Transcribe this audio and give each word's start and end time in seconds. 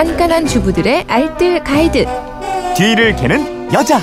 깐깐한 0.00 0.46
주부들의 0.46 1.04
알뜰 1.08 1.62
가이드. 1.62 2.06
뒤를 2.74 3.14
캐는 3.16 3.70
여자. 3.70 4.00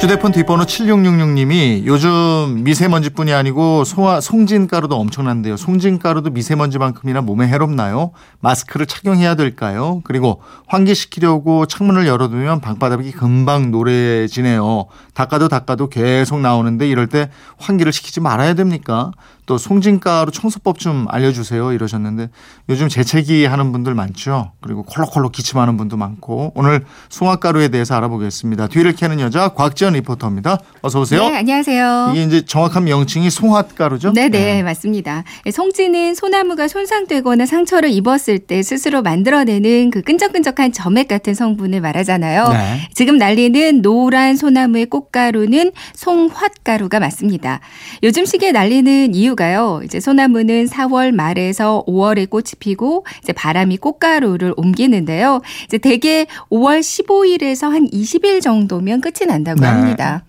휴대폰 0.00 0.30
뒷번호 0.30 0.64
7666님이 0.64 1.84
요즘 1.86 2.62
미세먼지뿐이 2.62 3.32
아니고 3.32 3.82
송화, 3.82 4.20
송진가루도 4.20 4.94
엄청난데요. 4.94 5.56
송진가루도 5.56 6.30
미세먼지만큼이나 6.30 7.20
몸에 7.20 7.48
해롭나요? 7.48 8.12
마스크를 8.38 8.86
착용해야 8.86 9.34
될까요? 9.34 10.00
그리고 10.04 10.40
환기시키려고 10.68 11.66
창문을 11.66 12.06
열어두면 12.06 12.60
방바닥이 12.60 13.10
금방 13.10 13.72
노래지네요. 13.72 14.86
닦아도 15.14 15.48
닦아도 15.48 15.88
계속 15.88 16.38
나오는데 16.38 16.88
이럴 16.88 17.08
때 17.08 17.28
환기를 17.58 17.92
시키지 17.92 18.20
말아야 18.20 18.54
됩니까? 18.54 19.10
또 19.48 19.56
송진가루 19.56 20.30
청소법 20.30 20.78
좀 20.78 21.06
알려주세요 21.08 21.72
이러셨는데 21.72 22.28
요즘 22.68 22.90
재채기 22.90 23.46
하는 23.46 23.72
분들 23.72 23.94
많죠. 23.94 24.52
그리고 24.60 24.82
콜록콜록 24.82 25.32
기침하는 25.32 25.78
분도 25.78 25.96
많고 25.96 26.52
오늘 26.54 26.84
송화가루에 27.08 27.68
대해서 27.68 27.96
알아보겠습니다. 27.96 28.66
뒤를 28.66 28.92
캐는 28.92 29.20
여자 29.20 29.48
곽지연 29.48 29.94
리포터입니다. 29.94 30.58
어서 30.82 31.00
오세요. 31.00 31.30
네, 31.30 31.38
안녕하세요. 31.38 32.12
이게 32.12 32.24
이제 32.24 32.44
정확한 32.44 32.84
명칭이 32.84 33.30
송화가루죠? 33.30 34.12
네네, 34.12 34.28
네. 34.28 34.62
맞습니다. 34.62 35.24
송지는 35.50 36.14
소나무가 36.14 36.68
손상되거나 36.68 37.46
상처를 37.46 37.88
입었을 37.88 38.40
때 38.40 38.62
스스로 38.62 39.00
만들어내는 39.00 39.90
그 39.90 40.02
끈적끈적한 40.02 40.72
점액 40.72 41.08
같은 41.08 41.32
성분을 41.32 41.80
말하잖아요. 41.80 42.48
네. 42.50 42.88
지금 42.92 43.16
날리는 43.16 43.80
노란 43.80 44.36
소나무의 44.36 44.86
꽃가루는 44.86 45.72
송화가루가 45.94 47.00
맞습니다. 47.00 47.60
요즘 48.02 48.26
시기에 48.26 48.52
날리는 48.52 49.14
이유 49.14 49.37
이유가요. 49.38 49.80
이제 49.84 50.00
소나무는 50.00 50.66
4월 50.66 51.12
말에서 51.12 51.84
5월에 51.86 52.28
꽃이 52.28 52.52
피고 52.58 53.06
이제 53.22 53.32
바람이 53.32 53.78
꽃가루를 53.78 54.54
옮기는데요. 54.56 55.40
이제 55.64 55.78
대개 55.78 56.26
5월 56.50 56.80
15일에서 56.80 57.70
한 57.70 57.88
20일 57.88 58.42
정도면 58.42 59.00
끝이 59.00 59.26
난다고 59.26 59.60
네. 59.60 59.66
합니다. 59.66 60.24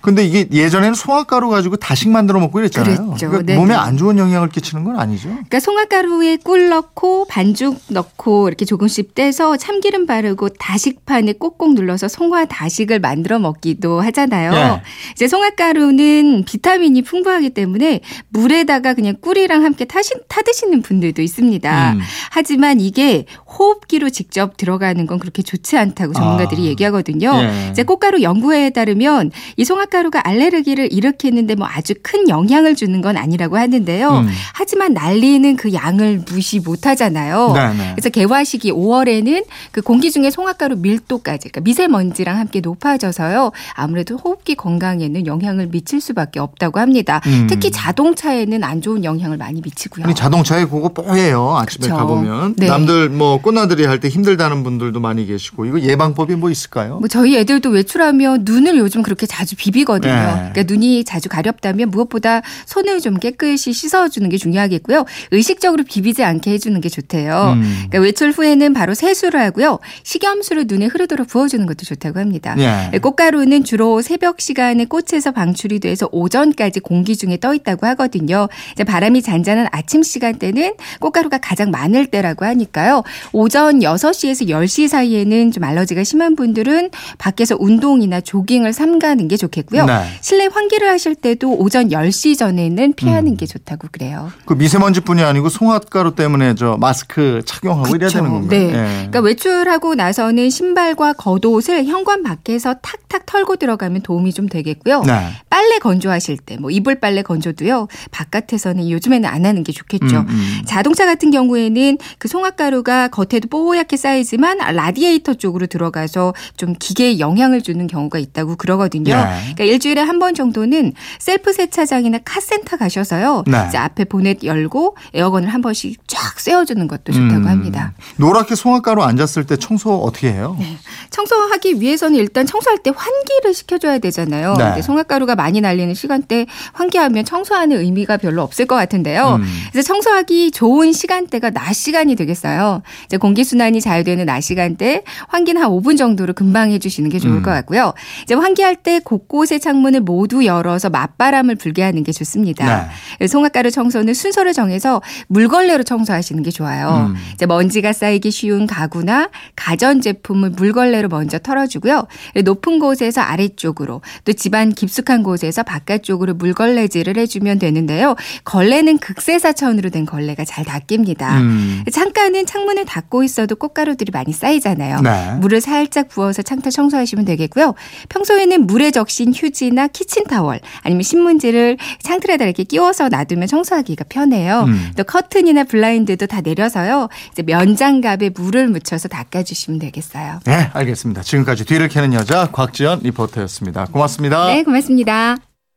근데 0.00 0.24
이게 0.24 0.46
예전에는 0.50 0.94
송화가루 0.94 1.48
가지고 1.48 1.76
다식 1.76 2.08
만들어 2.08 2.38
먹고 2.40 2.60
이랬잖아요. 2.60 3.16
그러니까 3.18 3.54
몸에 3.54 3.74
안 3.74 3.96
좋은 3.96 4.18
영향을 4.18 4.48
끼치는 4.48 4.84
건 4.84 4.98
아니죠. 4.98 5.28
그러니까 5.28 5.60
송화가루에 5.60 6.36
꿀 6.38 6.68
넣고 6.68 7.26
반죽 7.26 7.80
넣고 7.88 8.48
이렇게 8.48 8.64
조금씩 8.64 9.14
떼서 9.14 9.56
참기름 9.56 10.06
바르고 10.06 10.50
다식판에 10.50 11.34
꼭꼭 11.34 11.74
눌러서 11.74 12.08
송화 12.08 12.44
다식을 12.46 13.00
만들어 13.00 13.38
먹기도 13.38 14.00
하잖아요. 14.00 14.52
네. 14.52 14.82
이제 15.12 15.26
송화가루는 15.26 16.44
비타민이 16.46 17.02
풍부하기 17.02 17.50
때문에 17.50 18.00
물에다가 18.28 18.94
그냥 18.94 19.16
꿀이랑 19.20 19.64
함께 19.64 19.84
타시, 19.84 20.12
타드시는 20.28 20.82
분들도 20.82 21.22
있습니다. 21.22 21.92
음. 21.92 22.00
하지만 22.30 22.80
이게 22.80 23.26
호흡기로 23.46 24.10
직접 24.10 24.56
들어가는 24.56 25.06
건 25.06 25.18
그렇게 25.18 25.42
좋지 25.42 25.76
않다고 25.76 26.12
전문가들이 26.12 26.62
아. 26.62 26.64
얘기하거든요. 26.66 27.32
예. 27.34 27.68
이제 27.70 27.82
꽃가루 27.82 28.22
연구회에 28.22 28.70
따르면 28.70 29.32
이 29.56 29.64
송화 29.64 29.86
콩가루가 29.88 30.20
알레르기를 30.26 30.92
일으키는데 30.92 31.54
뭐 31.54 31.66
아주 31.70 31.94
큰 32.02 32.28
영향을 32.28 32.74
주는 32.76 33.00
건 33.00 33.16
아니라고 33.16 33.56
하는데요. 33.56 34.10
음. 34.10 34.28
하지만 34.54 34.92
날리는 34.92 35.56
그 35.56 35.72
양을 35.72 36.22
무시 36.30 36.60
못 36.60 36.86
하잖아요. 36.86 37.52
네네. 37.54 37.92
그래서 37.94 38.10
개화 38.10 38.44
시기 38.44 38.70
5월에는 38.72 39.44
그 39.72 39.80
공기 39.80 40.10
중에 40.10 40.30
송화가루 40.30 40.76
밀도까지 40.76 41.48
그러니까 41.48 41.60
미세먼지랑 41.62 42.38
함께 42.38 42.60
높아져서요. 42.60 43.52
아무래도 43.74 44.16
호흡기 44.16 44.54
건강에는 44.54 45.26
영향을 45.26 45.66
미칠 45.68 46.00
수밖에 46.00 46.38
없다고 46.40 46.80
합니다. 46.80 47.20
음. 47.26 47.46
특히 47.48 47.70
자동차에는 47.70 48.62
안 48.64 48.80
좋은 48.82 49.04
영향을 49.04 49.36
많이 49.36 49.60
미치고요. 49.60 50.04
아니 50.04 50.14
자동차에 50.14 50.66
그거 50.66 50.88
뽀예요. 50.90 51.56
아침에 51.56 51.86
그렇죠. 51.86 51.96
가보면 51.96 52.54
네. 52.56 52.66
남들 52.66 53.08
뭐 53.08 53.40
꽃나들이 53.40 53.84
할 53.84 53.98
때 53.98 54.08
힘들다는 54.08 54.62
분들도 54.62 55.00
많이 55.00 55.26
계시고 55.26 55.64
이거 55.64 55.80
예방법이 55.80 56.36
뭐 56.36 56.50
있을까요? 56.52 56.98
뭐 57.00 57.08
저희 57.08 57.36
애들도 57.36 57.68
외출하면 57.70 58.42
눈을 58.44 58.76
요즘 58.78 59.02
그렇게 59.02 59.26
자주 59.26 59.56
비비 59.56 59.77
비비거든요. 59.78 60.12
네. 60.12 60.50
그러니까 60.52 60.62
눈이 60.66 61.04
자주 61.04 61.28
가렵다면 61.28 61.90
무엇보다 61.90 62.42
손을 62.66 63.00
좀 63.00 63.18
깨끗이 63.18 63.72
씻어주는 63.72 64.28
게 64.28 64.36
중요하겠고요. 64.36 65.04
의식적으로 65.30 65.84
비비지 65.84 66.24
않게 66.24 66.52
해주는 66.52 66.80
게 66.80 66.88
좋대요. 66.88 67.54
음. 67.56 67.62
그러니까 67.88 68.00
외출 68.00 68.30
후에는 68.30 68.72
바로 68.74 68.94
세수를 68.94 69.40
하고요. 69.40 69.78
식염수를 70.02 70.64
눈에 70.66 70.86
흐르도록 70.86 71.28
부어주는 71.28 71.64
것도 71.66 71.84
좋다고 71.84 72.18
합니다. 72.18 72.54
네. 72.56 72.98
꽃가루는 72.98 73.64
주로 73.64 74.02
새벽 74.02 74.40
시간에 74.40 74.84
꽃에서 74.84 75.32
방출이 75.32 75.80
돼서 75.80 76.08
오전까지 76.10 76.80
공기 76.80 77.16
중에 77.16 77.38
떠 77.38 77.54
있다고 77.54 77.86
하거든요. 77.88 78.48
바람이 78.86 79.22
잔잔한 79.22 79.68
아침 79.70 80.02
시간대는 80.02 80.74
꽃가루가 81.00 81.38
가장 81.38 81.70
많을 81.70 82.06
때라고 82.06 82.44
하니까요. 82.44 83.02
오전 83.32 83.80
6시에서 83.80 84.48
10시 84.48 84.88
사이에는 84.88 85.52
좀 85.52 85.64
알러지가 85.64 86.04
심한 86.04 86.34
분들은 86.34 86.90
밖에서 87.18 87.56
운동이나 87.58 88.20
조깅을 88.20 88.72
삼가는 88.72 89.28
게 89.28 89.36
좋겠고 89.36 89.67
되고요. 89.70 89.86
네. 89.86 90.04
실내 90.20 90.48
환기를 90.52 90.88
하실 90.88 91.14
때도 91.14 91.54
오전 91.58 91.88
10시 91.88 92.38
전에는 92.38 92.92
피하는 92.94 93.32
음. 93.32 93.36
게 93.36 93.46
좋다고 93.46 93.88
그래요. 93.90 94.30
그 94.44 94.54
미세먼지뿐이 94.54 95.22
아니고 95.22 95.48
송화가루 95.48 96.14
때문에 96.14 96.54
저 96.54 96.76
마스크 96.78 97.42
착용하고 97.46 97.84
그쵸. 97.84 97.96
이래야 97.96 98.10
되는 98.10 98.30
건가요? 98.30 98.48
네. 98.50 98.66
네. 98.66 98.72
그러니까 98.96 99.20
외출하고 99.20 99.94
나서는 99.94 100.50
신발과 100.50 101.14
겉옷을 101.14 101.84
현관 101.86 102.22
밖에서 102.22 102.74
탁탁 102.74 103.24
털고 103.26 103.56
들어가면 103.56 104.02
도움이 104.02 104.32
좀 104.32 104.48
되겠고요. 104.48 105.02
네. 105.02 105.30
빨래 105.48 105.78
건조하실 105.78 106.36
때 106.38 106.58
뭐 106.58 106.70
이불 106.70 106.96
빨래 107.00 107.22
건조도요. 107.22 107.88
바깥에서는 108.10 108.90
요즘에는 108.90 109.28
안 109.28 109.46
하는 109.46 109.64
게 109.64 109.72
좋겠죠. 109.72 110.18
음, 110.20 110.26
음. 110.28 110.62
자동차 110.66 111.06
같은 111.06 111.30
경우에는 111.30 111.98
그 112.18 112.28
송화가루가 112.28 113.08
겉에도 113.08 113.48
뽀얗게 113.48 113.96
쌓이지만 113.96 114.58
라디에이터 114.58 115.34
쪽으로 115.34 115.66
들어가서 115.66 116.34
좀 116.56 116.74
기계에 116.78 117.18
영향을 117.18 117.62
주는 117.62 117.86
경우가 117.86 118.18
있다고 118.18 118.56
그러거든요. 118.56 119.14
네. 119.14 119.54
그러니까 119.58 119.64
일주일에 119.74 120.00
한 120.00 120.18
번 120.18 120.34
정도는 120.34 120.94
셀프 121.20 121.52
세차장이나 121.52 122.18
카센터 122.24 122.76
가셔서요. 122.76 123.44
네. 123.46 123.66
이제 123.68 123.78
앞에 123.78 124.02
보넷 124.04 124.42
열고 124.42 124.96
에어건을 125.14 125.48
한 125.48 125.60
번씩 125.60 126.08
쫙 126.08 126.40
쐬어주는 126.40 126.88
것도 126.88 127.12
좋다고 127.12 127.36
음. 127.42 127.46
합니다. 127.46 127.92
노랗게 128.16 128.56
송화가루 128.56 129.02
앉았을 129.04 129.46
때 129.46 129.56
청소 129.56 129.94
어떻게 129.98 130.32
해요? 130.32 130.56
네. 130.58 130.76
청소하기 131.10 131.80
위해서는 131.80 132.18
일단 132.18 132.46
청소할 132.46 132.78
때 132.78 132.90
환기를 132.94 133.54
시켜줘야 133.54 133.98
되잖아요. 133.98 134.54
네. 134.56 134.64
근데 134.64 134.82
송화가루가 134.82 135.36
많이 135.36 135.60
날리는 135.60 135.94
시간대 135.94 136.46
환기하면 136.72 137.24
청소하는 137.24 137.78
의미가 137.78 138.16
별로 138.16 138.42
없을 138.42 138.66
것 138.66 138.74
같은데요. 138.74 139.36
음. 139.40 139.44
그래서 139.70 139.86
청소하기 139.86 140.50
좋은 140.50 140.92
시간대가 140.92 141.50
낮 141.50 141.74
시간이 141.74 142.16
되겠어요. 142.16 142.82
이제 143.04 143.16
공기 143.18 143.44
순환이 143.44 143.80
잘 143.80 144.02
되는 144.02 144.26
낮 144.26 144.40
시간대 144.40 145.04
환기는 145.28 145.62
한 145.62 145.70
5분 145.70 145.96
정도로 145.96 146.32
금방 146.32 146.72
해주시는 146.72 147.08
게 147.10 147.20
좋을 147.20 147.34
음. 147.36 147.42
것 147.44 147.52
같고요. 147.52 147.94
이제 148.24 148.34
환기할 148.34 148.74
때 148.74 148.98
곳곳 148.98 149.47
곳의 149.48 149.60
창문을 149.60 150.00
모두 150.00 150.44
열어서 150.44 150.90
맞바람을 150.90 151.56
불게 151.56 151.82
하는 151.82 152.04
게 152.04 152.12
좋습니다. 152.12 152.88
네. 153.18 153.26
송화가루 153.26 153.70
청소는 153.70 154.12
순서를 154.14 154.52
정해서 154.52 155.00
물걸레로 155.28 155.82
청소하시는 155.82 156.42
게 156.42 156.50
좋아요. 156.50 157.08
음. 157.10 157.16
이제 157.32 157.46
먼지가 157.46 157.92
쌓이기 157.92 158.30
쉬운 158.30 158.66
가구나 158.66 159.30
가전 159.56 160.00
제품을 160.00 160.50
물걸레로 160.50 161.08
먼저 161.08 161.38
털어주고요. 161.38 162.06
높은 162.44 162.78
곳에서 162.78 163.22
아래쪽으로 163.22 164.02
또 164.24 164.32
집안 164.34 164.72
깊숙한 164.72 165.22
곳에서 165.22 165.62
바깥쪽으로 165.62 166.34
물걸레질을 166.34 167.16
해주면 167.16 167.58
되는데요. 167.58 168.14
걸레는 168.44 168.98
극세사천으로 168.98 169.90
된 169.90 170.04
걸레가 170.04 170.44
잘 170.44 170.64
닦입니다. 170.64 171.40
음. 171.40 171.84
창가는 171.90 172.44
창문을 172.44 172.84
닫고 172.84 173.24
있어도 173.24 173.56
꽃가루들이 173.56 174.10
많이 174.12 174.32
쌓이잖아요. 174.32 175.00
네. 175.00 175.34
물을 175.40 175.60
살짝 175.60 176.08
부어서 176.08 176.42
창틀 176.42 176.70
청소하시면 176.70 177.24
되겠고요. 177.24 177.74
평소에는 178.10 178.66
물에 178.66 178.90
적신 178.90 179.32
휴지나 179.38 179.88
키친타월 179.88 180.60
아니면 180.82 181.02
신문지를 181.02 181.78
창틀에다 182.02 182.44
이렇게 182.44 182.64
끼워서 182.64 183.08
놔두면 183.08 183.48
청소하기가 183.48 184.04
편해요. 184.08 184.64
음. 184.66 184.92
또 184.96 185.04
커튼이나 185.04 185.64
블라인드도 185.64 186.26
다 186.26 186.40
내려서요. 186.40 187.08
이제 187.32 187.42
면장갑에 187.42 188.30
물을 188.30 188.68
묻혀서 188.68 189.08
닦아주시면 189.08 189.78
되겠어요. 189.80 190.40
네, 190.44 190.70
알겠습니다. 190.72 191.22
지금까지 191.22 191.64
뒤를 191.64 191.88
캐는 191.88 192.12
여자 192.14 192.48
곽지연 192.50 193.00
리포터였습니다. 193.02 193.86
고맙습니다. 193.86 194.46
네, 194.46 194.62
고맙습니다. 194.62 195.47